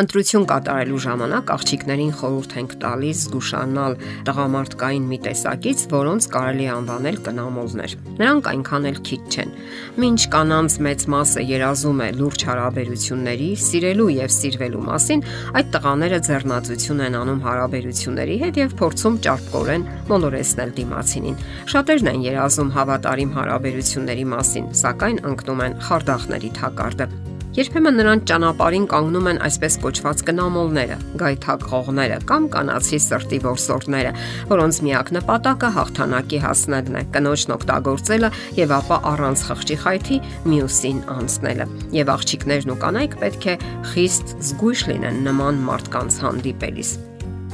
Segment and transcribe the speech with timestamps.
[0.00, 7.96] Ընտրություն կատարելու ժամանակ աղջիկներին խորհուրդ ենք տալիս զգուշանալ տղամարդկային մի տեսակից, որոնց կարելի անվանել կնամոլներ։
[8.22, 9.52] Նրանք այնքան էլ քիչ չեն։
[10.00, 15.24] Մինչ կանանց մեծ մասը երազում է լուրջ հարաբերությունների, սիրելու եւ սիրվելու մասին,
[15.60, 21.36] այդ տղաները ձեռնացություն են անում հարաբերությունների հետ եւ փորձում ճարպկորեն մոլորեսնել դիմացինին։
[21.76, 27.10] Շատերն են երազում հավատարիմ հարաբերությունների մասին, սակայն ընկնում են խարդախների թակարդը։
[27.52, 34.14] Երբեմն նրանց ճանապարհին կանգնում են այսպես կոչված կնամոլները, գայթակղողները կամ կանացի սրտի որսորդները,
[34.54, 41.70] որոնց միակ նպատակը հաղթանակի հասնելն է, կնոջն օգտագործելը եւ ապա առանց խղճի խայթի մյուսին անցնելը։
[42.00, 43.60] Եվ աղջիկներն ու կանայք պետք է
[43.92, 46.98] խիստ զգույշ լինեն նման մարդկանց հանդիպելիս։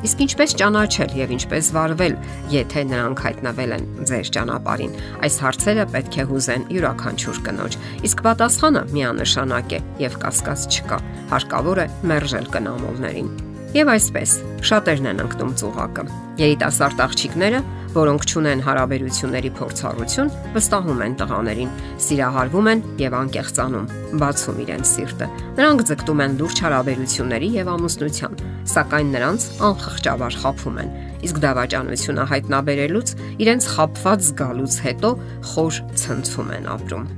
[0.00, 2.14] Իսկ ինչպես ճանաչել եւ ինչպես վարվել,
[2.54, 4.94] եթե նրանք հայտնվել են ձեր ճանապարհին։
[5.26, 7.76] Այս հարցերը պետք է հուզեն յուրաքանչյուր կնոջ։
[8.08, 10.98] Իսկ պատասխանը միանշանակ է եւ կասկած չկա։
[11.34, 13.30] Հարկավոր է մերժել կնամոլներին։
[13.70, 14.30] Եվ այսպես,
[14.66, 16.04] շատերն են ընկնում ծուղակը։
[16.40, 17.60] Երիտասարդ աղջիկները
[17.94, 21.70] որոնք ճունեն հարաբերությունների փորձառություն, վստահում են տղաներին,
[22.06, 23.88] սիրահարվում են եւ անկեղծանում,
[24.22, 30.92] բացում իրենց սիրտը։ Նրանք ձգտում են լուրջ հարաբերությունների եւ ամուսնության, սակայն նրանց անխղճաբար խափում են։
[31.20, 35.10] Իսկ դավաճանությունը հայտնաբերելուց իրենց խափված զգալուց հետո
[35.50, 37.08] խոր ցնցում են ապրում։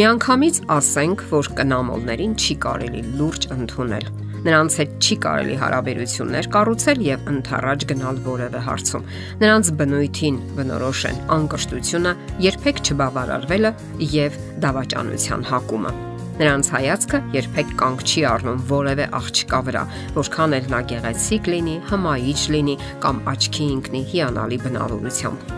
[0.00, 4.06] Միանգամից ասենք, որ կնամոլներին չի կարելի լուրջ ընդունել
[4.40, 9.08] Նրանց հետ չի կարելի հարաբերություններ կառուցել եւ ընթառաջ գնալ որևէ հարցում։
[9.42, 12.12] Նրանց բնույթին բնորոշ են անկրտությունը,
[12.46, 13.72] երբեք չբավարարվելը
[14.16, 15.92] եւ դավաճանության հակումը։
[16.40, 19.82] Նրանց հայացքը երբեք կանգ չի առնում որևէ աղջկա վրա,
[20.16, 25.52] որքան էլ նա գեղեցիկ լինի, հմայիչ լինի կամ աչքի ինքնի հիանալի բնավորությամբ։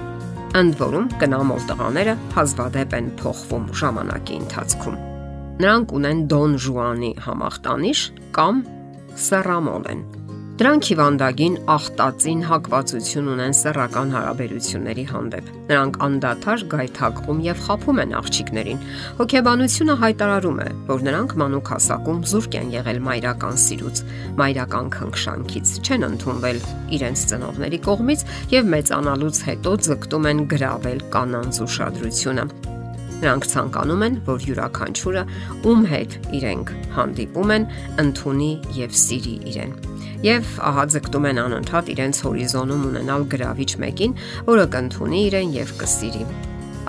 [0.62, 5.00] Ընդ որում կնամոլ տղաները հազվադեպ են փոխվում ժամանակի ընթացքում։
[5.63, 8.00] Նրանք ունեն Դոն Ժուանի համախտանիշ
[8.34, 8.56] կամ
[9.25, 10.00] Սեռամոլ են։
[10.62, 18.83] Դրանք հիվանդագին ախտածին հակվածություն ունեն սեռական հարաբերությունների հանդեպ։ Նրանք անդադար գայթակղում եւ խափում են աղջիկներին։
[19.22, 24.05] Հոգեբանությունը հայտարարում է, որ նրանք մանուկ հասակում զուրկ են եղել մայրական սիրուց,
[24.43, 26.61] մայրական քնքշանքից, չեն ընդունվել
[26.99, 28.27] իրենց ծնողների կողմից
[28.59, 32.51] եւ մեծանալուց հետո ձգտում են գravel կանանց ուշադրությունը
[33.22, 35.22] Նրանք ցանկանում են, որ յուրաքանչյուրը
[35.71, 37.66] ում հետ իրենք հանդիպում են,
[38.03, 39.75] ընդունի եւ սիրի իրեն։
[40.27, 44.16] Եվ ահա ձգտում են անընդհատ իրենց հորիզոնում ունենալ գրավիչ մեկին,
[44.53, 46.25] որը կընդունի իրեն եւ կսիրի։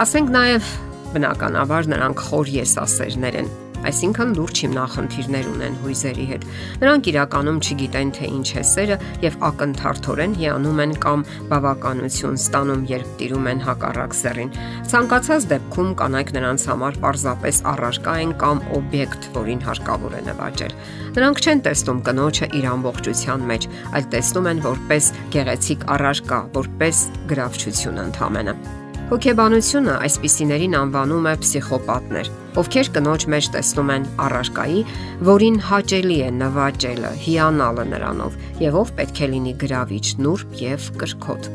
[0.03, 0.71] Ասենք նաեւ
[1.13, 3.53] բնականաբար նրանք խոր եսասերներ են
[3.89, 6.45] այսինքն լուրջ հիմնախնդիրներ ունեն հույզերի հետ։
[6.83, 13.13] Նրանք իրականում չգիտեն թե ինչ է սերը եւ ակնթարթորեն հիանում են կամ բավականություն ստանում, երբ
[13.23, 14.53] տիրում են հակառակ սերին։
[14.93, 20.77] Ցանկացած դեպքում կանայք նրանց համար պարզապես առարկա են կամ օբյեկտ, որին հարկավոր է նվաճել։
[21.13, 28.01] Նրանք չեն տեսնում կնոջը իր ամբողջության մեջ, այլ տեսնում են որպես գեղեցիկ առարկա, որպես գրավչություն
[28.07, 28.81] ընդհանրապես։
[29.13, 34.81] Հոգեբանությունը այսպիսիներին անվանում է պսիխոպատներ, ովքեր կնոջ մեջ տեսնում են առարկայի,
[35.29, 41.49] որին հաճելի է նվաճելը, հիանալը նրանով, եւ ով պետք է լինի գրավիչ, նուրբ եւ կրկոտ։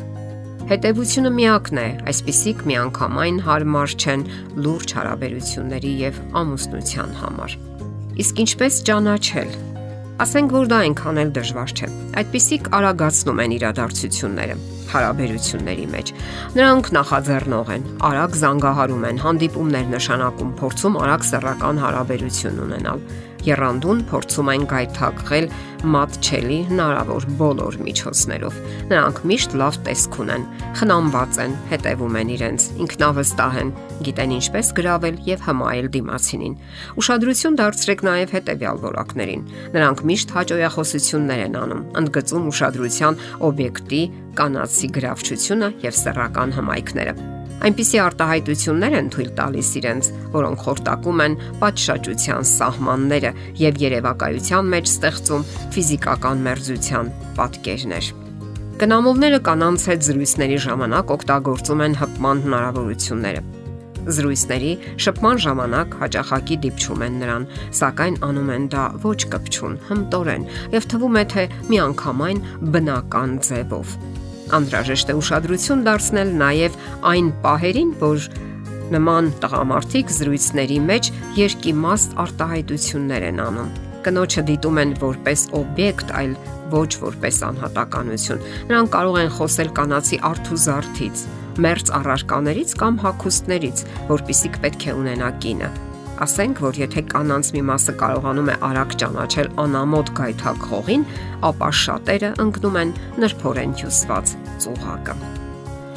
[0.68, 4.24] Հետևությունը միակն է, այսպիսիք միանգամայն հարմար չեն
[4.66, 7.54] լուրջ հարաբերությունների եւ ամուսնության համար։
[8.18, 9.56] Իսկ ինչպես ճանաչել
[10.18, 11.88] Ասենք որ դա այնքան էլ դժվար չէ։
[12.18, 14.56] Այդպիսիք արագացնում են իրադարձությունները
[14.94, 16.12] հարաբերությունների մեջ։
[16.58, 23.02] Նրանք նախաձեռնող են, արագ զանգահարում են, հանդիպումներ նշանակում, փորձում արագ սեռական հարաբերություն ունենալ
[23.48, 25.46] Երանդուն փորձում են գայթակղել
[25.78, 28.56] մատչելի հնարավոր բոլոր միջոցներով։
[28.90, 30.46] Նրանք միշտ լավ տեսք ունեն,
[30.80, 33.72] խնամված են, հետևում են իրենց, ինքնավստահ են,
[34.08, 36.58] գիտեն ինչպես գրավել եւ հմայել դիմացինին։
[36.98, 39.48] Ուշադրություն դարձրեք նաեւ հետեւյալ որակներին։
[39.78, 44.04] Նրանք միշտ հաջողախոսություններ են անում, ընդգծում ուշադրության օբյեկտի
[44.38, 52.48] կանացի գրավչությունը եւ սեռական հմայքները այնպիսի արտահայտություններ են թույլ տալիս իրենց, որոնք խորտակում են պատշաճության
[52.52, 58.10] սահմանները եւ երևակայության մեջ ստեղծում ֆիզիկական մերձության պատկերներ։
[58.78, 63.40] Կնամոլները կանանց հետ զրույցների ժամանակ օգտագործում են հպման հնարավորությունները։
[64.08, 64.70] Զրույցների
[65.04, 67.48] շփման ժամանակ հաճախակի դիպչում են նրան,
[67.80, 71.44] սակայն անում են դա ոչ կպչուն, հմտորեն եւ թվում է թե
[71.74, 72.42] միանգամայն
[72.78, 73.98] բնական ձևով
[74.56, 76.76] Անհրաժեշտ է ուշադրություն դարձնել նաև
[77.10, 78.28] այն պահերին, որ
[78.94, 83.74] նման տղամարդիկ զրույցների մեջ երկիմաստ արտահայտություններ են անում։
[84.06, 86.32] Կնոջը դիտում են որպես օբյեկտ, այլ
[86.72, 91.26] ոչ որպես անհատականություն։ Նրանք կարող են խոսել կանացի արթուզարթից,
[91.66, 93.84] մերց առարկաներից կամ հակոստներից,
[94.14, 95.70] որpիսիք պետք է ունենա կինը։
[96.18, 101.04] Ասենք, որ եթե կանանց մի մասը կարողանում է արագ ճանաչել անամոթ գայթակ խողին,
[101.46, 102.90] ապա շատերը ընկնում են
[103.22, 104.32] նրբորեն հյուսված
[104.64, 105.16] ծուղակը։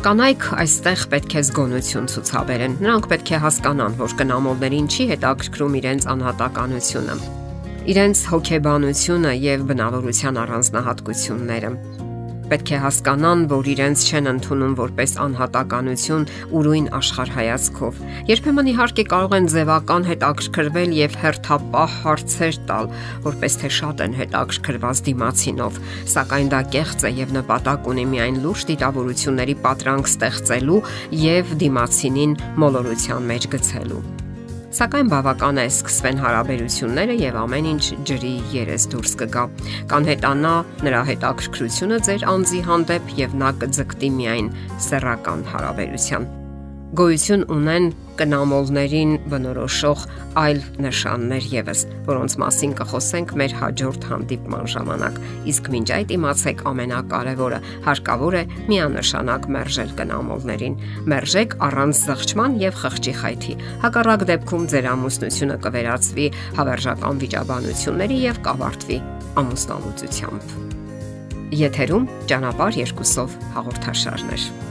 [0.06, 6.08] Կանայք այստեղ պետք է զգոնություն ցուցաբերեն։ Նրանք պետք է հասկանան, որ կնամոլներին չի հետաքրքրում իրենց
[6.14, 7.18] անհատականությունը,
[7.92, 11.70] իրենց հոգեբանությունը եւ բնավորության առանձնահատկությունները
[12.52, 16.26] պետք է հասկանան, որ իրենց չեն ընդունում որպես անհատականություն
[16.60, 22.92] ուրույն աշխարհայացքով։ Երբեմն իհարկե կարող են ձևական հետաքրքրվել եւ հերթապահ հարցեր տալ,
[23.28, 25.84] որպես թե շատ են հետաքրքրված դիմացինով,
[26.16, 30.82] սակայն դա կեղծ է եւ նպատակ ունի միայն լուրջ դիտավորությունների պատրանք ստեղծելու
[31.28, 34.21] եւ դիմացինին մոլորության մեջ գցելու
[34.72, 39.46] սակայն բավական է սկսվեն հարաբերությունները եւ ամեն ինչ ջրի երես դուրս կգա։
[39.92, 40.54] Կան հետանա
[40.88, 44.54] նրա հետաքրքրությունը ձեր անձի հանդեպ եւ նա կձգտի միայն
[44.88, 46.32] սեռական հարաբերության
[46.92, 47.86] գոյություն ունեն
[48.20, 50.02] կնամոլներին բնորոշող
[50.42, 55.20] այլ նշաններ եւս, որոնց մասին կխոսենք մեր հաջորդ հանդիպման ժամանակ։
[55.52, 60.76] Իսկ մինչ այդ իմացեք ամենակարևորը՝ հարկավոր է միանշանակ մերժել կնամոլներին։
[61.16, 63.56] Մերժեք առանց զղջման եւ խղճի խայթի։
[63.86, 66.28] Հակառակ դեպքում ձեր ամուսնությունը կվերածվի
[66.60, 69.00] հավերժական վիճաբանությունների եւ կավարտվի
[69.42, 70.60] ամուսնալուծությամբ։
[71.62, 74.71] Եթերում ճանապարհ երկուսով հաղորդաշարներ։